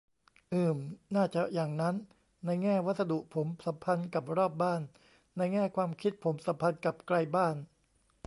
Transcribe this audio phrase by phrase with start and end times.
[0.53, 0.77] อืม
[1.15, 1.95] น่าจะอย่างนั้น
[2.45, 4.81] ในแง่วัสดุผมสัมพันธ์กับรอบบ้าน
[5.37, 7.55] ในแง่ความคิดผมสัมพันธ์กับไกลบ้าน